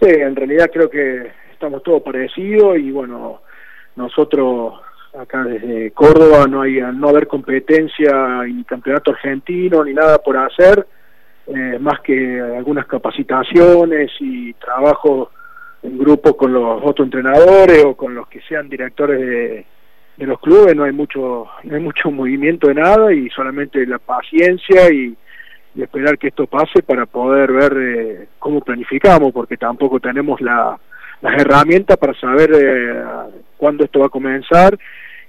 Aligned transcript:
Sí, 0.00 0.08
en 0.08 0.36
realidad 0.36 0.70
creo 0.72 0.88
que 0.88 1.32
estamos 1.50 1.82
todos 1.82 2.02
parecidos 2.02 2.78
y 2.78 2.92
bueno, 2.92 3.40
nosotros 3.96 4.74
acá 5.18 5.42
desde 5.42 5.90
Córdoba 5.90 6.46
no 6.46 6.62
hay 6.62 6.80
no 6.94 7.08
haber 7.08 7.26
competencia 7.26 8.44
ni 8.44 8.62
campeonato 8.62 9.10
argentino 9.10 9.82
ni 9.82 9.92
nada 9.94 10.18
por 10.18 10.36
hacer, 10.36 10.86
eh, 11.48 11.78
más 11.80 12.00
que 12.00 12.40
algunas 12.40 12.86
capacitaciones 12.86 14.12
y 14.20 14.52
trabajo 14.54 15.32
en 15.82 15.98
grupo 15.98 16.36
con 16.36 16.52
los 16.52 16.80
otros 16.84 17.06
entrenadores 17.06 17.84
o 17.84 17.96
con 17.96 18.14
los 18.14 18.28
que 18.28 18.40
sean 18.42 18.68
directores 18.68 19.18
de, 19.18 19.66
los 20.26 20.40
clubes, 20.40 20.74
no 20.74 20.82
hay 20.82 20.92
mucho 20.92 21.46
no 21.62 21.74
hay 21.76 21.80
mucho 21.80 22.10
movimiento 22.10 22.66
de 22.66 22.74
nada 22.74 23.12
y 23.12 23.30
solamente 23.30 23.86
la 23.86 23.98
paciencia 24.00 24.92
y, 24.92 25.16
esperar 25.76 26.18
que 26.18 26.28
esto 26.28 26.46
pase 26.46 26.82
para 26.82 27.06
poder 27.06 27.52
ver 27.52 27.76
eh, 27.76 28.28
cómo 28.38 28.60
planificamos, 28.60 29.32
porque 29.32 29.56
tampoco 29.56 30.00
tenemos 30.00 30.40
la, 30.40 30.78
las 31.20 31.40
herramientas 31.40 31.96
para 31.96 32.14
saber 32.14 32.50
eh, 32.54 33.02
cuándo 33.56 33.84
esto 33.84 34.00
va 34.00 34.06
a 34.06 34.10
comenzar 34.10 34.78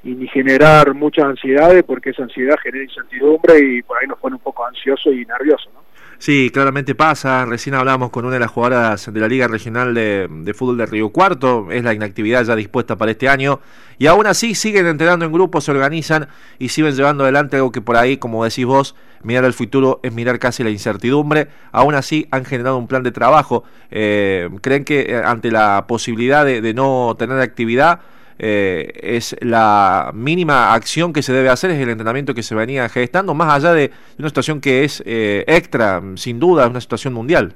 y 0.04 0.16
ni 0.16 0.28
generar 0.28 0.94
muchas 0.94 1.26
ansiedades 1.26 1.84
porque 1.84 2.12
esa 2.12 2.24
ansiedad 2.24 2.56
genera 2.64 2.86
incertidumbre 2.86 3.60
y 3.60 3.82
por 3.82 3.98
ahí 3.98 4.08
nos 4.08 4.20
pone 4.20 4.36
un 4.36 4.42
poco 4.42 4.66
ansioso 4.66 5.12
y 5.12 5.26
nervioso. 5.26 5.70
¿no? 5.74 5.89
Sí, 6.20 6.50
claramente 6.50 6.96
pasa. 6.96 7.46
Recién 7.46 7.76
hablamos 7.76 8.10
con 8.10 8.26
una 8.26 8.34
de 8.34 8.42
las 8.42 8.52
jugadoras 8.52 9.12
de 9.12 9.20
la 9.22 9.30
Liga 9.30 9.48
Regional 9.48 9.94
de, 9.94 10.54
Fútbol 10.54 10.78
de 10.78 10.86
Río 10.86 11.12
Cuarto. 11.12 11.72
Es 11.72 11.82
la 11.82 11.94
inactividad 11.94 12.44
ya 12.44 12.58
dispuesta 12.58 12.98
para 12.98 13.12
este 13.12 13.30
año. 13.30 13.62
Y 13.98 14.08
aún 14.08 14.28
así 14.28 14.54
siguen 14.54 14.86
entrenando 14.86 15.24
en 15.24 15.32
grupos, 15.32 15.64
se 15.64 15.72
organizan 15.72 16.28
y 16.60 16.70
siguen 16.70 16.94
llevando 16.94 17.24
adelante 17.24 17.56
algo 17.56 17.72
que 17.72 17.80
por 17.80 17.96
ahí, 17.96 18.18
como 18.18 18.44
decís 18.44 18.66
vos, 18.66 18.96
mirar 19.24 19.46
el 19.46 19.54
futuro 19.54 20.02
es 20.04 20.12
mirar 20.12 20.40
casi 20.40 20.62
la 20.62 20.72
incertidumbre. 20.72 21.48
Aún 21.72 21.96
así 21.96 22.28
han 22.32 22.44
generado 22.44 22.78
un 22.78 22.88
plan 22.88 23.02
de 23.04 23.14
trabajo. 23.14 23.64
Eh, 23.90 24.50
¿Creen 24.60 24.84
que 24.84 25.00
eh, 25.00 25.22
ante 25.24 25.52
la 25.52 25.86
posibilidad 25.88 26.44
de 26.44 26.74
no 26.74 27.16
tener 27.18 27.40
actividad, 27.40 28.02
eh, 28.42 28.92
es 28.96 29.36
la 29.42 30.12
mínima 30.14 30.74
acción 30.74 31.12
que 31.12 31.22
se 31.22 31.34
debe 31.34 31.50
hacer, 31.50 31.72
es 31.72 31.80
el 31.80 31.90
entrenamiento 31.90 32.34
que 32.34 32.42
se 32.42 32.56
venía 32.56 32.88
gestando, 32.88 33.34
más 33.34 33.54
allá 33.54 33.74
de 33.74 33.92
una 34.18 34.30
situación 34.30 34.62
que 34.62 34.86
es 34.86 35.04
eh, 35.06 35.44
extra, 35.46 36.02
sin 36.16 36.40
duda, 36.40 36.68
una 36.68 36.80
situación 36.80 37.14
mundial. 37.14 37.54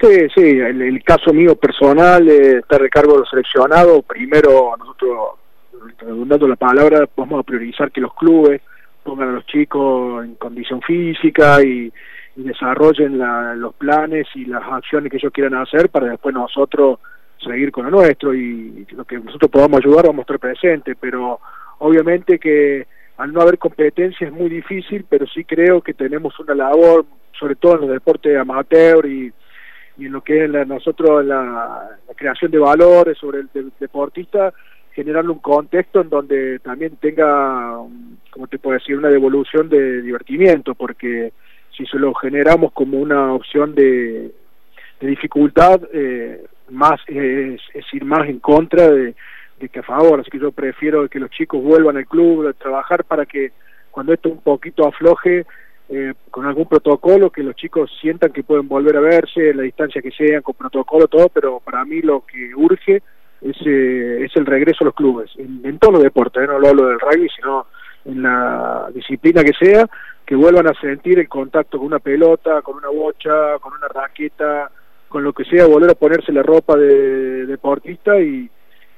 Sí, 0.00 0.28
sí, 0.34 0.40
el, 0.40 0.80
el 0.80 1.04
caso 1.04 1.34
mío 1.34 1.56
personal 1.56 2.26
eh, 2.26 2.58
está 2.58 2.76
a 2.76 2.78
recargo 2.78 3.12
de 3.12 3.18
los 3.18 3.28
seleccionados. 3.28 4.02
Primero, 4.06 4.74
nosotros, 4.78 5.38
dando 6.26 6.48
la 6.48 6.56
palabra, 6.56 7.06
vamos 7.14 7.40
a 7.40 7.42
priorizar 7.42 7.90
que 7.92 8.00
los 8.00 8.14
clubes 8.14 8.62
pongan 9.02 9.28
a 9.28 9.32
los 9.32 9.46
chicos 9.46 10.24
en 10.24 10.36
condición 10.36 10.80
física 10.82 11.62
y, 11.62 11.92
desarrollen 12.36 13.18
los 13.60 13.74
planes 13.74 14.28
y 14.36 14.44
las 14.44 14.62
acciones 14.62 15.10
que 15.10 15.16
ellos 15.16 15.32
quieran 15.32 15.54
hacer 15.54 15.88
para 15.88 16.06
después 16.06 16.32
nosotros 16.32 17.00
seguir 17.38 17.70
con 17.70 17.84
lo 17.84 17.90
nuestro 17.90 18.34
y 18.34 18.86
lo 18.90 19.04
que 19.04 19.18
nosotros 19.18 19.50
podamos 19.50 19.80
ayudar 19.80 20.06
vamos 20.06 20.20
a 20.20 20.22
estar 20.22 20.38
presentes, 20.38 20.96
pero 21.00 21.40
obviamente 21.78 22.38
que 22.38 22.86
al 23.18 23.32
no 23.32 23.40
haber 23.40 23.58
competencia 23.58 24.26
es 24.26 24.32
muy 24.32 24.48
difícil, 24.48 25.04
pero 25.08 25.26
sí 25.26 25.44
creo 25.44 25.82
que 25.82 25.92
tenemos 25.92 26.38
una 26.38 26.54
labor, 26.54 27.04
sobre 27.38 27.56
todo 27.56 27.74
en 27.74 27.80
los 27.82 27.90
deportes 27.90 28.36
amateur 28.36 29.06
y, 29.06 29.32
y 29.98 30.06
en 30.06 30.12
lo 30.12 30.22
que 30.22 30.44
es 30.44 30.50
la, 30.50 30.64
nosotros 30.64 31.24
la, 31.24 31.98
creación 32.16 32.50
de 32.50 32.58
valores 32.58 33.18
sobre 33.18 33.40
el, 33.40 33.72
deportista, 33.78 34.52
generarle 34.92 35.32
un 35.32 35.40
contexto 35.40 36.00
en 36.00 36.08
donde 36.08 36.60
también 36.60 36.96
tenga, 36.96 37.76
como 38.30 38.46
te 38.48 38.58
puedo 38.58 38.78
decir, 38.78 38.96
una 38.96 39.08
devolución 39.08 39.68
de 39.68 40.02
divertimiento, 40.02 40.74
porque 40.74 41.32
si 41.76 41.86
se 41.86 41.98
lo 41.98 42.14
generamos 42.14 42.72
como 42.72 42.98
una 42.98 43.32
opción 43.32 43.74
de, 43.74 44.32
de 45.00 45.06
dificultad, 45.06 45.80
eh, 45.92 46.44
más 46.70 47.00
es, 47.06 47.60
ir 47.92 48.04
más 48.04 48.28
en 48.28 48.40
contra 48.40 48.88
de, 48.88 49.14
que 49.72 49.80
a 49.80 49.82
favor, 49.82 50.20
así 50.20 50.30
que 50.30 50.38
yo 50.38 50.52
prefiero 50.52 51.08
que 51.08 51.18
los 51.18 51.30
chicos 51.30 51.62
vuelvan 51.62 51.96
al 51.96 52.06
club 52.06 52.46
a 52.46 52.52
trabajar 52.52 53.04
para 53.04 53.26
que 53.26 53.52
cuando 53.90 54.12
esto 54.12 54.28
un 54.28 54.40
poquito 54.40 54.86
afloje 54.86 55.46
eh, 55.88 56.14
con 56.30 56.46
algún 56.46 56.66
protocolo, 56.66 57.30
que 57.30 57.42
los 57.42 57.56
chicos 57.56 57.90
sientan 58.00 58.32
que 58.32 58.44
pueden 58.44 58.68
volver 58.68 58.96
a 58.96 59.00
verse, 59.00 59.54
la 59.54 59.62
distancia 59.62 60.02
que 60.02 60.10
sean, 60.10 60.42
con 60.42 60.54
protocolo, 60.54 61.08
todo, 61.08 61.28
pero 61.28 61.60
para 61.60 61.84
mí 61.84 62.02
lo 62.02 62.24
que 62.26 62.54
urge 62.54 63.02
es, 63.40 63.56
eh, 63.66 64.24
es 64.24 64.36
el 64.36 64.46
regreso 64.46 64.84
a 64.84 64.86
los 64.86 64.94
clubes, 64.94 65.30
en, 65.36 65.78
todos 65.78 65.94
los 65.94 66.02
deportes, 66.02 66.42
¿eh? 66.42 66.46
no 66.46 66.58
lo 66.58 66.68
hablo 66.68 66.88
del 66.88 67.00
rugby, 67.00 67.28
sino 67.34 67.66
en 68.04 68.22
la 68.22 68.88
disciplina 68.94 69.42
que 69.42 69.52
sea, 69.52 69.86
que 70.24 70.34
vuelvan 70.34 70.68
a 70.68 70.80
sentir 70.80 71.18
el 71.18 71.28
contacto 71.28 71.78
con 71.78 71.86
una 71.86 71.98
pelota, 71.98 72.62
con 72.62 72.76
una 72.76 72.88
bocha, 72.88 73.58
con 73.60 73.72
una 73.72 73.88
raqueta, 73.88 74.70
con 75.08 75.24
lo 75.24 75.32
que 75.32 75.44
sea, 75.44 75.66
volver 75.66 75.90
a 75.90 75.94
ponerse 75.94 76.32
la 76.32 76.42
ropa 76.42 76.76
de, 76.76 77.46
deportista 77.46 78.20
y, 78.20 78.50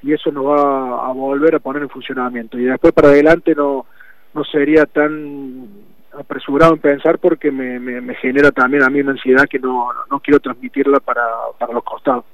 y, 0.03 0.13
eso 0.13 0.31
nos 0.33 0.47
va 0.47 1.07
a 1.09 1.13
volver 1.13 1.55
a 1.55 1.61
poner 1.61 1.83
en 1.83 1.89
funcionamiento. 1.89 2.59
Y 2.59 2.65
después 2.65 2.93
para 2.93 3.09
adelante 3.09 3.55
no, 3.55 3.87
no 4.35 4.45
sería 4.45 4.87
tan 4.87 5.69
apresurado 6.19 6.75
en 6.75 6.81
pensar 6.81 7.19
porque 7.19 7.51
me, 7.51 7.79
me, 7.79 8.15
genera 8.17 8.51
también 8.51 8.83
a 8.83 8.91
mí 8.91 9.01
una 9.01 9.13
ansiedad 9.13 9.47
que 9.49 9.59
no, 9.59 9.89
no 10.11 10.21
quiero 10.21 10.41
transmitirla 10.41 11.01
para, 11.01 11.23
para 11.59 11.73
los 11.73 11.85
costados. 11.85 12.25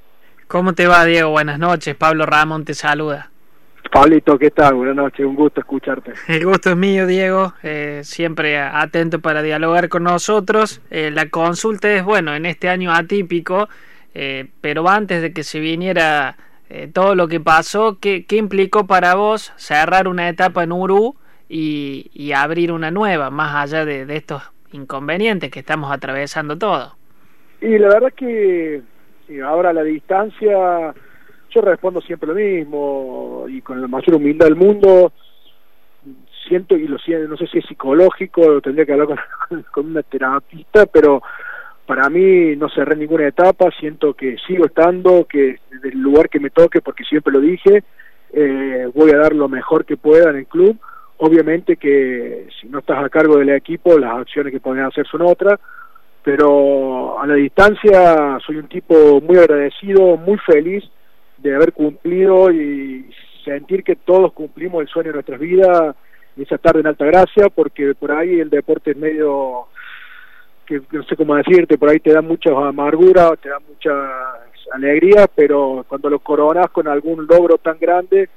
¿Cómo 0.48 0.72
te 0.72 0.87
va, 0.87 1.04
Diego? 1.04 1.31
Buenas 1.31 1.58
noches. 1.58 1.94
Pablo 1.97 2.25
Ramón 2.25 2.64
te 2.64 2.75
saluda. 2.75 3.31
Pablito, 3.91 4.39
¿qué 4.39 4.51
tal? 4.51 4.75
Buenas 4.75 4.97
noches, 4.97 5.25
un 5.25 5.35
gusto 5.35 5.61
escucharte. 5.61 6.13
El 6.29 6.45
gusto 6.45 6.71
es 6.71 6.77
mío, 6.77 7.07
Diego, 7.07 7.55
eh, 7.63 8.01
siempre 8.05 8.59
atento 8.59 9.21
para 9.21 9.43
dialogar 9.43 9.89
con 9.89 10.05
nosotros. 10.05 10.81
Eh, 10.91 11.11
la 11.11 11.29
consulta 11.29 11.93
es, 11.93 12.05
bueno, 12.05 12.35
en 12.35 12.47
este 12.47 12.69
año 12.69 12.93
atípico, 12.93 13.69
eh, 14.15 14.49
pero 14.61 14.89
antes 14.89 15.23
de 15.23 15.33
que 15.33 15.43
se 15.43 15.61
viniera 15.61 16.37
todo 16.93 17.15
lo 17.15 17.29
que 17.29 17.39
pasó, 17.39 17.99
¿qué, 18.01 18.25
¿qué, 18.27 18.37
implicó 18.37 18.89
para 18.89 19.15
vos 19.15 19.53
cerrar 19.55 20.09
una 20.09 20.29
etapa 20.29 20.65
en 20.65 20.73
Uru 20.73 21.15
y, 21.49 22.11
y 22.13 22.33
abrir 22.33 22.73
una 22.73 22.91
nueva, 22.91 23.31
más 23.31 23.55
allá 23.55 23.85
de, 23.85 24.05
de, 24.05 24.17
estos 24.17 24.43
inconvenientes 24.73 25.53
que 25.53 25.61
estamos 25.61 25.93
atravesando 25.93 26.59
todos? 26.59 26.93
Y 27.61 27.79
la 27.79 27.87
verdad 27.87 28.13
que 28.17 28.83
ahora 29.45 29.73
la 29.73 29.85
distancia 29.85 30.93
respondo 31.61 32.00
siempre 32.00 32.28
lo 32.28 32.34
mismo 32.34 33.47
y 33.49 33.61
con 33.61 33.81
la 33.81 33.89
mayor 33.89 34.17
humildad 34.17 34.47
del 34.47 34.56
mundo 34.56 35.12
siento 36.47 36.77
y 36.77 36.87
lo 36.87 36.99
siento, 36.99 37.28
no 37.28 37.37
sé 37.37 37.47
si 37.47 37.59
es 37.59 37.67
psicológico, 37.67 38.61
tendría 38.61 38.87
que 38.87 38.93
hablar 38.93 39.09
con, 39.72 39.87
una 39.91 40.03
terapista, 40.03 40.87
pero 40.87 41.22
para 41.87 42.09
mí 42.09 42.56
no 42.56 42.69
cerré 42.69 42.97
ninguna 42.97 43.28
etapa, 43.28 43.71
siento 43.78 44.15
que 44.15 44.37
sigo 44.47 44.67
estando, 44.67 45.25
que 45.25 45.59
desde 45.71 45.89
el 45.91 45.99
lugar 45.99 46.28
que 46.28 46.41
me 46.41 46.50
toque, 46.50 46.81
porque 46.81 47.05
siempre 47.05 47.33
lo 47.33 47.41
dije, 47.41 47.84
eh, 48.33 48.88
voy 48.94 49.11
a 49.11 49.19
dar 49.19 49.34
lo 49.34 49.49
mejor 49.49 49.84
que 49.84 49.97
pueda 49.97 50.31
en 50.31 50.37
el 50.37 50.47
club. 50.47 50.77
Obviamente 51.19 51.77
que 51.77 52.49
si 52.61 52.69
no 52.69 52.81
estás 52.81 53.03
a 53.03 53.09
cargo 53.09 53.38
del 53.38 53.50
equipo, 53.50 53.99
las 53.99 54.19
acciones 54.19 54.53
que 54.53 54.61
pueden 54.61 54.84
hacer 54.84 55.06
son 55.06 55.23
otras, 55.23 55.59
pero 56.23 57.21
a 57.21 57.27
la 57.27 57.34
distancia 57.34 58.38
soy 58.44 58.56
un 58.56 58.69
tipo 58.69 59.21
muy 59.21 59.38
agradecido, 59.38 60.17
muy 60.17 60.37
feliz 60.38 60.84
de 61.39 61.55
haber 61.55 61.73
cumplido 61.73 62.51
y 62.51 63.11
sentir 63.45 63.85
que 63.85 63.97
todos 63.97 64.33
cumplimos 64.33 64.83
el 64.83 64.89
sueño 64.89 65.09
de 65.09 65.15
nuestras 65.15 65.41
vidas 65.41 65.95
esa 66.43 66.59
tarde 66.59 66.81
en 66.81 66.87
Alta 66.87 67.07
Gracia, 67.07 67.49
porque 67.49 67.95
por 67.95 68.13
ahí 68.13 68.41
el 68.41 68.51
deporte 68.51 68.91
es 68.91 68.97
medio, 68.97 69.67
que 70.67 70.83
no 70.93 71.03
sé 71.05 71.17
cómo 71.17 71.35
decirte, 71.37 71.79
por 71.79 71.89
ahí 71.89 72.01
te 72.01 72.13
da 72.13 72.21
mucha 72.21 72.51
amargura, 72.51 73.35
te 73.37 73.49
da 73.49 73.59
mucha 73.67 73.91
alegría, 74.73 75.27
pero 75.35 75.85
cuando 75.89 76.11
lo 76.11 76.19
coronas 76.19 76.71
con 76.71 76.89
algún 76.89 77.27
logro 77.27 77.57
tan 77.59 77.79
grande, 77.79 78.29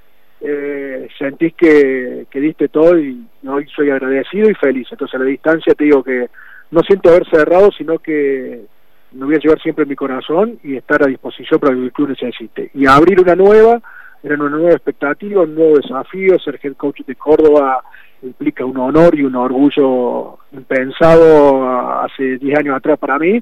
eh, 0.42 1.10
sentís 1.18 1.54
que, 1.56 2.26
que 2.30 2.40
diste 2.40 2.70
todo 2.70 2.98
y 2.98 3.26
hoy 3.46 3.68
soy 3.76 3.90
agradecido 3.90 4.50
y 4.50 4.54
feliz. 4.54 4.88
Entonces 4.92 5.16
a 5.16 5.24
la 5.24 5.30
distancia 5.30 5.74
te 5.74 5.84
digo 5.84 6.04
que 6.04 6.30
no 6.72 6.82
siento 6.84 7.10
haber 7.10 7.28
cerrado, 7.30 7.72
sino 7.72 8.00
que 8.00 8.62
me 9.12 9.26
voy 9.26 9.36
a 9.36 9.40
llevar 9.40 9.60
siempre 9.62 9.84
en 9.84 9.90
mi 9.90 9.96
corazón 9.96 10.60
y 10.64 10.76
estar 10.76 11.02
a 11.04 11.08
disposición 11.08 11.60
para 11.60 11.74
que 11.74 11.82
el 11.82 11.92
club 11.92 12.10
necesite. 12.10 12.72
Y 12.74 12.86
abrir 12.86 13.20
una 13.20 13.36
nueva, 13.36 13.82
era 14.22 14.36
una 14.36 14.50
nueva 14.50 14.72
expectativa, 14.72 15.42
un 15.42 15.56
nuevo 15.56 15.78
desafío, 15.78 16.38
ser 16.40 16.60
head 16.62 16.76
coach 16.76 17.02
de 17.06 17.16
Córdoba 17.16 17.84
implica 18.22 18.66
un 18.66 18.78
honor 18.78 19.18
y 19.18 19.24
un 19.24 19.36
orgullo 19.36 20.40
impensado 20.52 22.02
hace 22.02 22.38
10 22.38 22.60
años 22.60 22.76
atrás 22.76 23.00
para 23.00 23.18
mí, 23.18 23.42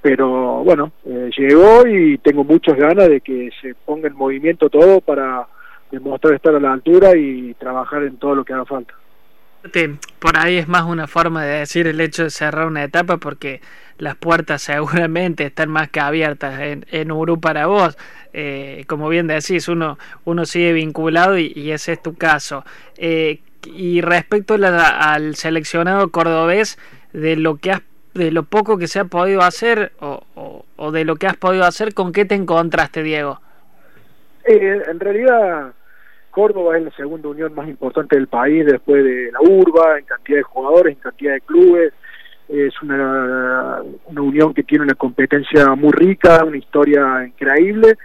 pero 0.00 0.64
bueno, 0.64 0.92
eh, 1.04 1.30
llegó 1.36 1.86
y 1.86 2.18
tengo 2.18 2.42
muchas 2.42 2.76
ganas 2.76 3.08
de 3.08 3.20
que 3.20 3.50
se 3.60 3.74
ponga 3.74 4.08
en 4.08 4.16
movimiento 4.16 4.70
todo 4.70 5.00
para 5.02 5.46
demostrar 5.90 6.34
estar 6.34 6.54
a 6.54 6.60
la 6.60 6.72
altura 6.72 7.16
y 7.16 7.54
trabajar 7.54 8.02
en 8.04 8.16
todo 8.16 8.34
lo 8.34 8.44
que 8.44 8.54
haga 8.54 8.64
falta 8.64 8.94
por 10.18 10.36
ahí 10.36 10.56
es 10.56 10.68
más 10.68 10.84
una 10.84 11.06
forma 11.06 11.44
de 11.44 11.60
decir 11.60 11.86
el 11.86 12.00
hecho 12.00 12.24
de 12.24 12.30
cerrar 12.30 12.66
una 12.66 12.84
etapa 12.84 13.16
porque 13.16 13.60
las 13.98 14.16
puertas 14.16 14.62
seguramente 14.62 15.44
están 15.44 15.70
más 15.70 15.88
que 15.88 16.00
abiertas 16.00 16.60
en, 16.60 16.86
en 16.90 17.10
Uru 17.12 17.40
para 17.40 17.66
vos. 17.66 17.96
Eh, 18.32 18.84
como 18.88 19.08
bien 19.08 19.28
decís, 19.28 19.68
uno, 19.68 19.98
uno 20.24 20.44
sigue 20.44 20.72
vinculado 20.72 21.38
y, 21.38 21.70
ese 21.70 21.92
es 21.92 22.02
tu 22.02 22.16
caso. 22.16 22.64
Eh, 22.96 23.40
y 23.64 24.00
respecto 24.00 24.54
al 24.54 25.36
seleccionado 25.36 26.10
cordobés, 26.10 26.78
de 27.12 27.36
lo 27.36 27.56
que 27.56 27.70
has, 27.70 27.82
de 28.12 28.30
lo 28.32 28.42
poco 28.42 28.76
que 28.76 28.88
se 28.88 28.98
ha 28.98 29.04
podido 29.04 29.42
hacer 29.42 29.92
o, 30.00 30.64
de 30.92 31.04
lo 31.04 31.16
que 31.16 31.28
has 31.28 31.36
podido 31.36 31.64
hacer, 31.64 31.94
¿con 31.94 32.12
qué 32.12 32.24
te 32.24 32.34
encontraste, 32.34 33.02
Diego? 33.02 33.40
Eh, 34.44 34.82
en 34.86 35.00
realidad, 35.00 35.72
Córdoba 36.34 36.76
es 36.76 36.84
la 36.84 36.90
segunda 36.90 37.28
unión 37.28 37.54
más 37.54 37.68
importante 37.68 38.16
del 38.16 38.26
país 38.26 38.66
después 38.66 39.04
de 39.04 39.30
la 39.32 39.40
urba, 39.40 39.98
en 39.98 40.04
cantidad 40.04 40.38
de 40.38 40.42
jugadores, 40.42 40.94
en 40.94 41.00
cantidad 41.00 41.34
de 41.34 41.40
clubes. 41.40 41.92
Es 42.48 42.74
una, 42.82 43.80
una 44.06 44.20
unión 44.20 44.52
que 44.52 44.64
tiene 44.64 44.84
una 44.84 44.94
competencia 44.94 45.74
muy 45.74 45.92
rica, 45.92 46.44
una 46.44 46.58
historia 46.58 47.24
increíble 47.24 47.96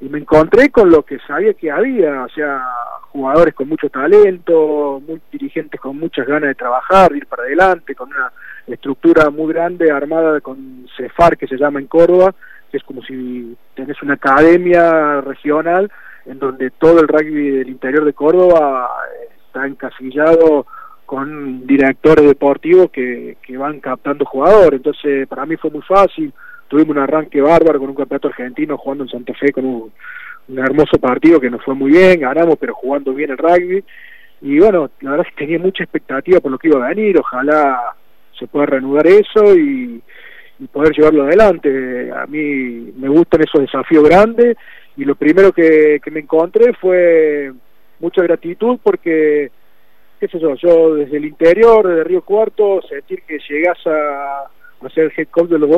y 0.00 0.08
me 0.08 0.18
encontré 0.18 0.70
con 0.70 0.90
lo 0.90 1.02
que 1.02 1.18
sabía 1.20 1.54
que 1.54 1.70
había, 1.70 2.24
o 2.24 2.28
sea, 2.28 2.62
jugadores 3.10 3.54
con 3.54 3.68
mucho 3.68 3.88
talento, 3.88 5.00
dirigentes 5.32 5.80
con 5.80 5.98
muchas 5.98 6.26
ganas 6.26 6.48
de 6.48 6.54
trabajar, 6.54 7.10
de 7.10 7.18
ir 7.18 7.26
para 7.26 7.44
adelante, 7.44 7.94
con 7.94 8.10
una 8.10 8.30
estructura 8.66 9.30
muy 9.30 9.52
grande 9.52 9.90
armada 9.90 10.40
con 10.40 10.86
CEFAR 10.96 11.36
que 11.38 11.46
se 11.46 11.56
llama 11.56 11.80
en 11.80 11.86
Córdoba, 11.86 12.34
que 12.70 12.76
es 12.76 12.82
como 12.82 13.02
si 13.02 13.56
tenés 13.74 14.02
una 14.02 14.14
academia 14.14 15.20
regional 15.22 15.90
en 16.26 16.38
donde 16.38 16.70
todo 16.70 17.00
el 17.00 17.08
rugby 17.08 17.50
del 17.50 17.68
interior 17.68 18.04
de 18.04 18.12
Córdoba 18.12 18.90
está 19.46 19.66
encasillado 19.66 20.66
con 21.06 21.66
directores 21.66 22.26
deportivos 22.26 22.90
que, 22.90 23.36
que 23.42 23.56
van 23.56 23.80
captando 23.80 24.24
jugadores, 24.24 24.78
entonces 24.78 25.28
para 25.28 25.44
mí 25.44 25.56
fue 25.56 25.70
muy 25.70 25.82
fácil, 25.82 26.32
tuvimos 26.68 26.96
un 26.96 27.02
arranque 27.02 27.40
bárbaro 27.40 27.78
con 27.78 27.90
un 27.90 27.94
campeonato 27.94 28.28
argentino 28.28 28.76
jugando 28.76 29.04
en 29.04 29.10
Santa 29.10 29.34
Fe 29.34 29.52
con 29.52 29.64
un, 29.64 29.92
hermoso 30.56 30.98
partido 30.98 31.40
que 31.40 31.48
nos 31.48 31.62
fue 31.64 31.74
muy 31.74 31.92
bien, 31.92 32.20
ganamos 32.20 32.56
pero 32.58 32.74
jugando 32.74 33.14
bien 33.14 33.30
el 33.30 33.38
rugby. 33.38 33.82
Y 34.42 34.58
bueno, 34.58 34.90
la 35.00 35.12
verdad 35.12 35.26
es 35.26 35.34
que 35.34 35.46
tenía 35.46 35.58
mucha 35.58 35.84
expectativa 35.84 36.40
por 36.40 36.50
lo 36.50 36.58
que 36.58 36.68
iba 36.68 36.84
a 36.84 36.88
venir, 36.90 37.18
ojalá 37.18 37.94
se 38.38 38.46
pueda 38.46 38.66
reanudar 38.66 39.06
eso 39.06 39.56
y, 39.56 40.02
poder 40.72 40.94
llevarlo 40.96 41.24
adelante. 41.24 42.10
A 42.12 42.26
mí 42.26 42.92
me 42.96 43.08
gustan 43.08 43.42
esos 43.42 43.60
desafíos 43.60 44.04
grandes 44.04 44.56
y 44.96 45.04
lo 45.04 45.14
primero 45.14 45.52
que, 45.52 46.00
me 46.10 46.20
encontré 46.20 46.72
fue 46.74 47.52
mucha 47.98 48.22
gratitud 48.22 48.78
porque, 48.82 49.50
qué 50.20 50.28
sé 50.28 50.38
yo, 50.38 50.54
yo 50.54 50.94
desde 50.94 51.16
el 51.16 51.24
interior, 51.24 51.86
de 51.86 52.04
Río 52.04 52.22
Cuarto, 52.22 52.80
sentir 52.88 53.22
que 53.22 53.38
llegas 53.48 53.78
a 53.86 54.44
ser 54.94 55.04
el 55.04 55.12
head 55.16 55.28
coach 55.30 55.48
de 55.48 55.58
los 55.58 55.70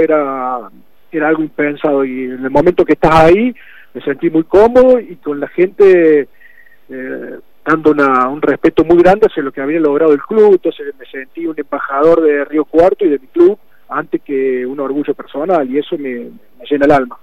era, 0.00 0.70
era 1.10 1.28
algo 1.28 1.42
impensado 1.42 2.04
y 2.04 2.24
en 2.24 2.44
el 2.44 2.50
momento 2.50 2.84
que 2.84 2.92
estás 2.92 3.14
ahí 3.14 3.54
me 3.92 4.00
sentí 4.02 4.30
muy 4.30 4.44
cómodo 4.44 5.00
y 5.00 5.16
con 5.16 5.40
la 5.40 5.48
gente 5.48 6.28
eh, 6.88 7.38
dando 7.64 7.90
una, 7.90 8.28
un 8.28 8.40
respeto 8.40 8.84
muy 8.84 8.98
grande 9.02 9.26
hacia 9.26 9.42
lo 9.42 9.52
que 9.52 9.60
había 9.60 9.80
logrado 9.80 10.12
el 10.12 10.22
club, 10.22 10.52
entonces 10.52 10.94
me 10.98 11.04
sentí 11.06 11.46
un 11.46 11.58
embajador 11.58 12.22
de 12.22 12.44
Río 12.44 12.64
Cuarto 12.64 13.04
y 13.04 13.10
de 13.10 13.18
mi 13.18 13.26
club 13.26 13.58
antes 13.88 14.22
que 14.22 14.64
un 14.64 14.80
orgullo 14.80 15.12
personal 15.12 15.68
y 15.68 15.78
eso 15.78 15.98
me 15.98 16.30
llena 16.70 16.86
el 16.86 16.92
alma. 16.92 17.18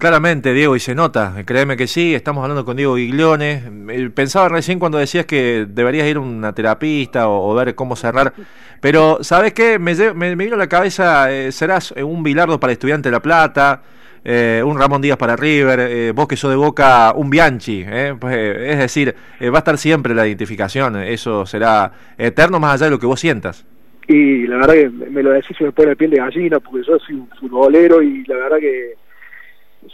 Claramente, 0.00 0.54
Diego, 0.54 0.74
y 0.76 0.80
se 0.80 0.94
nota, 0.94 1.34
créeme 1.44 1.76
que 1.76 1.86
sí, 1.86 2.14
estamos 2.14 2.40
hablando 2.40 2.64
con 2.64 2.74
Diego 2.74 2.94
Guigliones. 2.94 3.64
Eh, 3.90 4.08
pensaba 4.08 4.48
recién 4.48 4.78
cuando 4.78 4.96
decías 4.96 5.26
que 5.26 5.66
deberías 5.68 6.08
ir 6.08 6.16
a 6.16 6.20
una 6.20 6.54
terapista 6.54 7.28
o, 7.28 7.54
ver 7.54 7.74
cómo 7.74 7.96
cerrar, 7.96 8.32
pero 8.80 9.18
¿sabes 9.20 9.52
qué? 9.52 9.78
Me, 9.78 9.94
me, 10.14 10.34
vino 10.36 10.54
a 10.54 10.58
la 10.58 10.70
cabeza, 10.70 11.30
eh, 11.30 11.52
serás 11.52 11.92
un 11.92 12.22
Bilardo 12.22 12.58
para 12.58 12.72
Estudiante 12.72 13.10
de 13.10 13.12
La 13.12 13.20
Plata, 13.20 13.82
eh, 14.24 14.62
un 14.64 14.78
Ramón 14.78 15.02
Díaz 15.02 15.18
para 15.18 15.36
River, 15.36 16.14
vos 16.14 16.26
que 16.26 16.36
sos 16.38 16.48
de 16.48 16.56
Boca, 16.56 17.12
un 17.14 17.28
Bianchi, 17.28 17.84
pues, 18.18 18.36
es 18.36 18.78
decir, 18.78 19.14
va 19.52 19.56
a 19.56 19.58
estar 19.58 19.76
siempre 19.76 20.14
la 20.14 20.26
identificación, 20.26 20.96
eso 20.96 21.44
será 21.44 21.92
eterno 22.16 22.58
más 22.58 22.72
allá 22.72 22.86
de 22.86 22.92
lo 22.92 22.98
que 22.98 23.04
vos 23.04 23.20
sientas. 23.20 23.66
Y 24.08 24.46
la 24.46 24.56
verdad 24.56 24.74
que 24.74 24.88
me 24.88 25.22
lo 25.22 25.32
decís 25.32 25.54
y 25.60 25.64
me 25.64 25.72
pone 25.72 25.90
la 25.90 25.94
piel 25.94 26.10
de 26.10 26.16
gallina, 26.16 26.58
porque 26.58 26.86
yo 26.86 26.98
soy 26.98 27.16
un 27.16 27.28
futbolero 27.38 28.00
y 28.00 28.24
la 28.24 28.36
verdad 28.36 28.58
que 28.58 28.94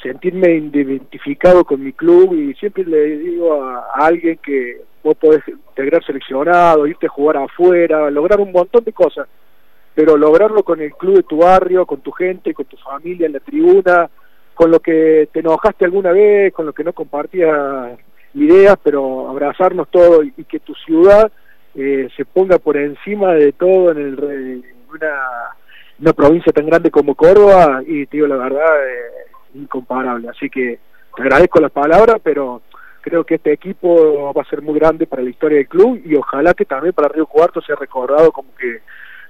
sentirme 0.03 0.55
identificado 0.55 1.65
con 1.65 1.83
mi 1.83 1.93
club 1.93 2.35
y 2.35 2.55
siempre 2.55 2.85
le 2.85 3.19
digo 3.19 3.63
a, 3.63 3.87
alguien 3.95 4.39
que 4.43 4.81
vos 5.03 5.17
podés 5.17 5.47
integrar 5.47 6.05
seleccionado, 6.05 6.87
irte 6.87 7.07
a 7.07 7.11
jugar 7.11 7.37
afuera, 7.37 8.11
lograr 8.11 8.41
un 8.41 8.53
montón 8.53 8.83
de 8.85 8.93
cosas, 8.93 9.29
pero 9.95 10.17
lograrlo 10.17 10.63
con 10.63 10.81
el 10.81 10.93
club 10.95 11.17
de 11.17 11.23
tu 11.23 11.39
barrio, 11.39 11.87
con 11.87 12.01
tu 12.01 12.11
gente, 12.11 12.53
con 12.53 12.67
tu 12.67 12.77
familia 12.77 13.27
en 13.27 13.35
la 13.35 13.41
tribuna, 13.41 14.11
con 14.55 14.71
lo 14.71 14.81
que 14.81 15.29
te 15.33 15.41
enojaste 15.41 15.85
alguna 15.85 16.13
vez, 16.13 16.53
con 16.53 16.67
lo 16.67 16.73
que 16.73 16.83
no 16.83 16.93
compartías 16.93 17.99
ideas, 18.35 18.77
pero 18.83 19.29
abrazarnos 19.29 19.89
todos 19.91 20.25
y, 20.25 20.45
que 20.45 20.61
tu 20.61 20.75
ciudad 20.75 21.31
eh, 21.75 22.09
se 22.17 22.25
ponga 22.25 22.59
por 22.59 22.77
encima 22.77 23.35
de 23.35 23.53
todo 23.53 23.93
en, 23.93 23.99
el, 23.99 24.65
una, 24.91 25.23
una 26.01 26.13
provincia 26.13 26.53
tan 26.53 26.67
grande 26.67 26.91
como 26.91 27.15
Córdoba 27.15 27.83
y 27.87 28.07
te 28.07 28.17
digo 28.17 28.27
la 28.27 28.37
verdad, 28.37 28.89
eh, 28.89 29.27
incomparable. 29.57 30.29
Así 30.29 30.49
que 30.51 30.79
te 31.15 31.23
agradezco 31.23 31.61
las 31.61 31.73
palabras, 31.73 32.17
pero 32.23 32.63
creo 33.01 33.25
que 33.25 33.37
este 33.37 33.53
equipo 33.53 34.35
va 34.35 34.43
a 34.43 34.51
ser 34.51 34.63
muy 34.63 34.79
grande 34.79 35.07
para 35.07 35.23
la 35.23 35.31
historia 35.31 35.59
del 35.59 35.69
club 35.69 36.03
y 36.05 36.17
ojalá 36.17 36.55
que 36.55 36.65
también 36.65 36.93
para 36.93 37.09
Río 37.09 37.27
Cuarto 37.27 37.61
sea 37.63 37.77
recordado 37.77 38.33
como 38.33 38.55
que 38.57 38.81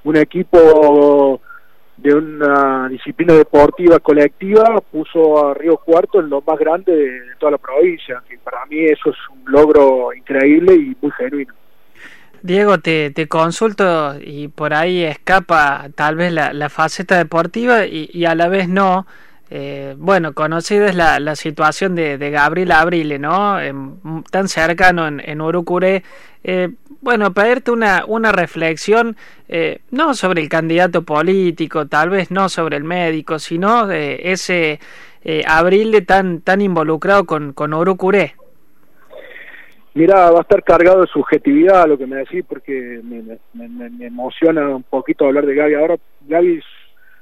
un 0.05 0.17
equipo 0.17 1.41
de 1.97 2.15
una 2.15 2.89
disciplina 2.89 3.35
deportiva 3.35 3.99
colectiva 4.01 4.81
puso 4.81 5.47
a 5.47 5.55
Río 5.55 5.77
Cuarto 5.77 6.21
en 6.21 6.31
lo 6.31 6.43
más 6.43 6.59
grande 6.59 6.95
de, 6.95 7.21
toda 7.39 7.53
la 7.53 7.59
provincia, 7.59 8.23
que 8.29 8.39
para 8.39 8.65
mí 8.67 8.85
eso 8.85 9.11
es 9.11 9.17
un 9.31 9.53
logro 9.53 10.13
increíble 10.15 10.75
y 10.75 10.97
muy 11.01 11.13
genuino. 11.13 11.55
Diego, 12.43 12.79
te, 12.79 13.11
te 13.11 13.29
consulto 13.29 14.15
y 14.21 14.49
por 14.49 14.73
ahí 14.73 15.03
escapa 15.03 15.87
tal 15.95 16.17
vez 16.17 16.33
la, 16.33 16.53
la 16.53 16.69
faceta 16.69 17.17
deportiva 17.17 17.87
y, 17.87 18.09
y 18.13 18.25
a 18.25 18.35
la 18.35 18.49
vez 18.49 18.69
no. 18.69 19.07
Eh, 19.49 19.95
bueno, 19.97 20.33
conocida 20.33 20.87
es 20.87 20.97
la, 20.97 21.21
la 21.21 21.37
situación 21.37 21.95
de, 21.95 22.19
de, 22.19 22.31
Gabriel 22.31 22.73
Abrile, 22.73 23.19
¿no? 23.19 23.57
tan 24.31 24.49
cercano 24.49 25.07
en, 25.07 25.21
en. 25.21 25.41
Eh, 26.49 26.69
bueno, 27.01 27.33
pedirte 27.33 27.71
una, 27.71 28.05
una 28.07 28.33
reflexión, 28.33 29.17
eh, 29.49 29.81
no 29.91 30.15
sobre 30.15 30.43
el 30.43 30.49
candidato 30.49 31.03
político, 31.03 31.87
tal 31.87 32.11
vez 32.11 32.31
no 32.31 32.49
sobre 32.49 32.77
el 32.77 32.85
médico, 32.85 33.39
sino 33.39 33.87
de 33.87 34.33
ese 34.33 34.81
eh, 35.23 35.43
Abrile 35.47 36.03
tan, 36.03 36.41
tan 36.41 36.61
involucrado 36.61 37.25
con, 37.25 37.53
con. 37.53 37.73
Mira, 39.95 40.31
va 40.31 40.39
a 40.39 40.43
estar 40.43 40.63
cargado 40.63 41.01
de 41.03 41.07
subjetividad 41.07 41.89
lo 41.89 41.97
que 41.97 42.07
me 42.07 42.17
decís, 42.17 42.45
porque 42.49 43.01
me, 43.03 43.39
me, 43.55 43.91
me 43.91 44.07
emociona 44.07 44.69
un 44.69 44.83
poquito 44.83 45.25
hablar 45.27 45.47
de 45.47 45.55
Gaby. 45.55 45.75
Ahora, 45.75 45.97
Gaby 46.29 46.61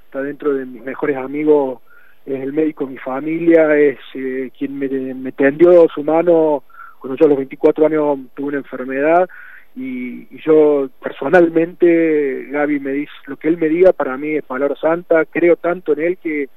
está 0.06 0.22
dentro 0.22 0.54
de 0.54 0.66
mis 0.66 0.82
mejores 0.82 1.16
amigos 1.16 1.80
es 2.26 2.42
el 2.42 2.52
médico 2.52 2.86
de 2.86 2.92
mi 2.92 2.98
familia, 2.98 3.76
es 3.76 3.98
eh, 4.14 4.50
quien 4.56 4.78
me, 4.78 5.32
tendió 5.32 5.86
su 5.94 6.02
mano 6.02 6.64
cuando 6.98 7.16
yo 7.16 7.26
a 7.26 7.28
los 7.28 7.38
24 7.38 7.86
años 7.86 8.18
tuve 8.34 8.48
una 8.48 8.58
enfermedad. 8.58 9.28
Y, 9.76 10.26
yo 10.38 10.88
personalmente, 11.02 12.46
Gaby 12.50 12.80
me 12.80 12.92
dice, 12.92 13.12
lo 13.26 13.36
que 13.36 13.48
él 13.48 13.58
me 13.58 13.68
diga 13.68 13.92
para 13.92 14.16
mí 14.16 14.36
es 14.36 14.44
palabra 14.44 14.76
santa, 14.76 15.24
creo 15.24 15.56
tanto 15.56 15.92
en 15.92 16.00
él 16.00 16.18
que 16.18 16.48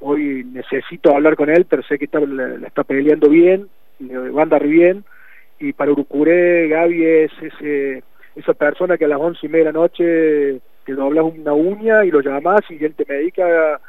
hoy 0.00 0.44
necesito 0.44 1.14
hablar 1.14 1.36
con 1.36 1.50
él, 1.50 1.66
pero 1.68 1.82
sé 1.82 1.98
que 1.98 2.04
está, 2.04 2.20
la, 2.20 2.66
está 2.66 2.84
peleando 2.84 3.28
bien, 3.28 3.68
va 4.00 4.40
a 4.40 4.42
andar 4.44 4.66
bien, 4.66 5.04
y 5.58 5.72
para 5.72 5.92
Urucuré 5.92 6.68
Gaby 6.68 7.04
es 7.04 7.32
ese, 7.42 8.02
esa 8.36 8.54
persona 8.54 8.98
que 8.98 9.06
a 9.06 9.08
las 9.08 9.20
once 9.20 9.46
y 9.46 9.48
media 9.48 9.66
de 9.66 9.72
la 9.72 9.80
noche 9.80 10.60
te 10.84 10.92
doblas 10.92 11.24
una 11.24 11.54
uña 11.54 12.04
y 12.04 12.10
lo 12.10 12.20
llamas 12.20 12.60
y 12.68 12.84
él 12.84 12.94
te 12.94 13.06
medica 13.08 13.80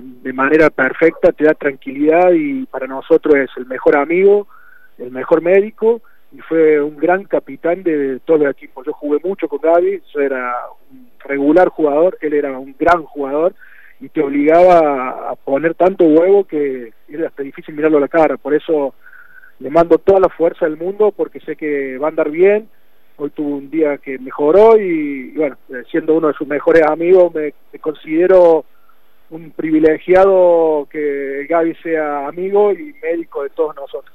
de, 0.00 0.32
manera 0.32 0.70
perfecta, 0.70 1.32
te 1.32 1.44
da 1.44 1.54
tranquilidad 1.54 2.32
y 2.32 2.64
para 2.66 2.86
nosotros 2.86 3.34
es 3.36 3.50
el 3.56 3.66
mejor 3.66 3.96
amigo, 3.96 4.46
el 4.98 5.10
mejor 5.10 5.42
médico 5.42 6.00
y 6.32 6.38
fue 6.40 6.80
un 6.80 6.96
gran 6.96 7.24
capitán 7.24 7.82
de 7.82 8.20
todo 8.24 8.44
el 8.44 8.50
equipo. 8.50 8.82
Yo 8.82 8.92
jugué 8.94 9.20
mucho 9.22 9.48
con 9.48 9.60
Gaby, 9.60 10.02
yo 10.14 10.20
era 10.20 10.54
un 10.90 11.10
regular 11.24 11.68
jugador, 11.68 12.16
él 12.22 12.32
era 12.32 12.58
un 12.58 12.74
gran 12.78 13.04
jugador 13.04 13.54
y 14.00 14.08
te 14.08 14.22
obligaba 14.22 15.30
a 15.30 15.36
poner 15.36 15.74
tanto 15.74 16.04
huevo 16.04 16.44
que 16.44 16.92
era 17.08 17.28
hasta 17.28 17.42
difícil 17.42 17.74
mirarlo 17.74 17.98
a 17.98 18.02
la 18.02 18.08
cara. 18.08 18.38
Por 18.38 18.54
eso 18.54 18.94
le 19.58 19.68
mando 19.68 19.98
toda 19.98 20.20
la 20.20 20.30
fuerza 20.30 20.64
del 20.64 20.78
mundo 20.78 21.12
porque 21.14 21.40
sé 21.40 21.54
que 21.54 21.98
va 21.98 22.06
a 22.06 22.10
andar 22.10 22.30
bien. 22.30 22.68
Hoy 23.18 23.28
tuvo 23.30 23.56
un 23.56 23.70
día 23.70 23.98
que 23.98 24.18
mejoró 24.18 24.78
y, 24.78 25.32
bueno, 25.32 25.56
siendo 25.90 26.14
uno 26.14 26.28
de 26.28 26.34
sus 26.34 26.48
mejores 26.48 26.82
amigos 26.82 27.32
me 27.34 27.52
considero 27.78 28.64
un 29.32 29.50
privilegiado 29.50 30.86
que 30.90 31.46
Gaby 31.48 31.74
sea 31.82 32.28
amigo 32.28 32.72
y 32.72 32.94
médico 33.02 33.42
de 33.42 33.50
todos 33.50 33.74
nosotros. 33.74 34.14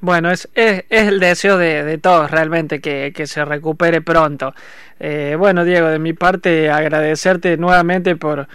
Bueno, 0.00 0.30
es, 0.30 0.48
es, 0.54 0.84
el 0.90 1.18
deseo 1.18 1.58
de, 1.58 1.82
de 1.82 1.98
todos 1.98 2.30
realmente 2.30 2.80
que, 2.80 3.12
que, 3.14 3.26
se 3.26 3.44
recupere 3.44 4.00
pronto. 4.00 4.54
Eh, 5.00 5.34
bueno, 5.38 5.64
Diego, 5.64 5.88
de 5.88 5.98
mi 5.98 6.12
parte 6.12 6.70
agradecerte 6.70 7.56
nuevamente 7.56 8.14
por, 8.14 8.46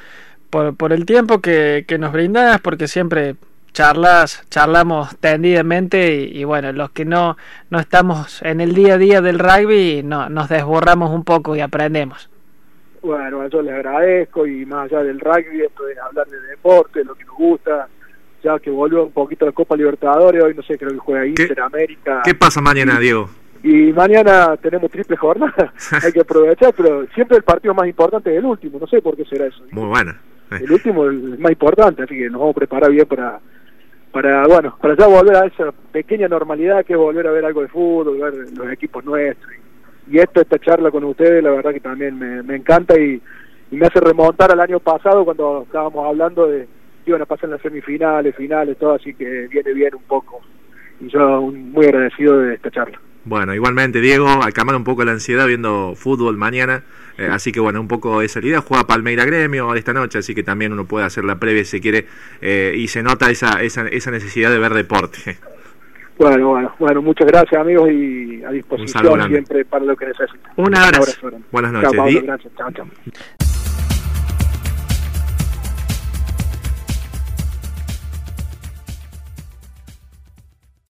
por, 0.49 0.75
por 0.77 0.93
el 0.93 1.05
tiempo 1.05 1.41
que, 1.41 1.85
que, 1.87 1.97
nos 1.97 2.13
brindas, 2.13 2.61
porque 2.61 2.87
siempre 2.87 3.35
charlas, 3.73 4.43
charlamos 4.49 5.17
tendidamente 5.17 6.15
y, 6.15 6.39
y, 6.39 6.43
bueno, 6.43 6.71
los 6.71 6.91
que 6.91 7.03
no, 7.03 7.35
no 7.69 7.79
estamos 7.79 8.41
en 8.43 8.61
el 8.61 8.73
día 8.73 8.93
a 8.93 8.97
día 8.97 9.21
del 9.21 9.39
rugby 9.39 10.01
no, 10.03 10.29
nos 10.29 10.49
desborramos 10.49 11.09
un 11.11 11.23
poco 11.23 11.55
y 11.55 11.61
aprendemos. 11.61 12.29
Bueno, 13.01 13.47
yo 13.47 13.61
les 13.61 13.73
agradezco 13.73 14.45
y 14.45 14.65
más 14.65 14.91
allá 14.91 15.03
del 15.03 15.19
rugby, 15.19 15.61
esto 15.61 15.87
es 15.87 15.97
hablar 15.97 16.27
de 16.27 16.39
deporte, 16.41 17.03
lo 17.03 17.15
que 17.15 17.25
nos 17.25 17.35
gusta, 17.35 17.87
ya 18.43 18.59
que 18.59 18.69
volvió 18.69 19.05
un 19.05 19.11
poquito 19.11 19.45
la 19.45 19.51
Copa 19.51 19.75
Libertadores, 19.75 20.43
hoy 20.43 20.53
no 20.53 20.63
sé, 20.63 20.77
creo 20.77 20.91
que 20.91 20.97
juega 20.97 21.25
Inter, 21.25 21.61
América. 21.61 22.21
¿Qué 22.23 22.35
pasa 22.35 22.61
mañana, 22.61 22.99
Diego? 22.99 23.29
Y 23.63 23.91
mañana 23.91 24.55
tenemos 24.57 24.89
triple 24.91 25.17
jornada, 25.17 25.73
hay 26.03 26.11
que 26.11 26.21
aprovechar, 26.21 26.73
pero 26.75 27.05
siempre 27.13 27.37
el 27.37 27.43
partido 27.43 27.73
más 27.73 27.87
importante 27.87 28.31
es 28.31 28.37
el 28.37 28.45
último, 28.45 28.79
no 28.79 28.87
sé 28.87 29.01
por 29.01 29.15
qué 29.15 29.25
será 29.25 29.45
eso. 29.45 29.63
Muy 29.71 29.87
buena. 29.87 30.19
El 30.51 30.71
último 30.71 31.05
es 31.05 31.11
el 31.11 31.37
más 31.37 31.51
importante, 31.51 32.03
así 32.03 32.15
que 32.15 32.29
nos 32.29 32.39
vamos 32.39 32.55
a 32.55 32.59
preparar 32.59 32.91
bien 32.91 33.05
para, 33.05 33.39
para 34.11 34.47
bueno, 34.47 34.75
para 34.81 34.95
ya 34.95 35.05
volver 35.05 35.35
a 35.35 35.45
esa 35.45 35.71
pequeña 35.91 36.27
normalidad 36.27 36.83
que 36.83 36.93
es 36.93 36.99
volver 36.99 37.27
a 37.27 37.31
ver 37.31 37.45
algo 37.45 37.61
de 37.61 37.67
fútbol, 37.67 38.19
ver 38.19 38.33
los 38.57 38.71
equipos 38.71 39.05
nuestros. 39.05 39.51
Y 39.53 39.68
esto, 40.17 40.41
esta 40.41 40.57
charla 40.57 40.89
con 40.89 41.03
ustedes, 41.03 41.43
la 41.43 41.51
verdad 41.51 41.71
que 41.71 41.79
también 41.79 42.17
me, 42.17 42.41
me 42.41 42.55
encanta 42.55 42.99
y, 42.99 43.21
y 43.71 43.75
me 43.75 43.85
hace 43.85 43.99
remontar 43.99 44.51
al 44.51 44.59
año 44.59 44.79
pasado 44.79 45.23
cuando 45.23 45.63
estábamos 45.63 46.07
hablando 46.07 46.47
de 46.47 46.67
que 47.05 47.11
iban 47.11 47.21
a 47.21 47.25
pasar 47.25 47.49
las 47.49 47.61
semifinales, 47.61 48.35
finales, 48.35 48.77
todo, 48.77 48.95
así 48.95 49.13
que 49.13 49.47
viene 49.47 49.73
bien 49.73 49.93
un 49.95 50.03
poco. 50.03 50.41
Y 50.99 51.07
yo 51.09 51.41
muy 51.41 51.85
agradecido 51.85 52.39
de 52.39 52.55
esta 52.55 52.71
charla. 52.71 52.99
Bueno, 53.25 53.53
igualmente, 53.53 54.01
Diego, 54.01 54.27
al 54.27 54.53
calmar 54.53 54.75
un 54.75 54.83
poco 54.83 55.03
la 55.03 55.11
ansiedad 55.11 55.45
viendo 55.45 55.93
fútbol 55.95 56.37
mañana, 56.37 56.83
eh, 57.17 57.27
así 57.29 57.51
que 57.51 57.59
bueno, 57.59 57.79
un 57.79 57.87
poco 57.87 58.21
de 58.21 58.27
salida, 58.27 58.61
juega 58.61 58.87
Palmeira 58.87 59.25
Gremio 59.25 59.75
esta 59.75 59.93
noche, 59.93 60.19
así 60.19 60.33
que 60.33 60.41
también 60.41 60.73
uno 60.73 60.85
puede 60.85 61.05
hacer 61.05 61.25
la 61.25 61.37
previa 61.37 61.63
si 61.65 61.79
quiere, 61.79 62.07
eh, 62.41 62.73
y 62.75 62.87
se 62.87 63.03
nota 63.03 63.29
esa, 63.29 63.61
esa, 63.61 63.87
esa 63.87 64.09
necesidad 64.11 64.49
de 64.49 64.57
ver 64.57 64.73
deporte. 64.73 65.37
Bueno, 66.19 66.49
bueno, 66.49 66.75
bueno, 66.77 67.01
muchas 67.01 67.25
gracias 67.27 67.61
amigos 67.61 67.89
y 67.89 68.43
a 68.43 68.51
disposición 68.51 69.25
siempre 69.29 69.63
para 69.63 69.85
lo 69.85 69.95
que 69.95 70.07
necesiten. 70.07 70.51
Un 70.57 70.75
abrazo. 70.75 71.31
Buenas 71.49 71.71
noches. 71.71 71.91
Chao, 71.91 72.03
Pablo, 72.03 72.21
gracias. 72.23 72.53
Chao, 72.57 72.71
chao. 72.71 72.85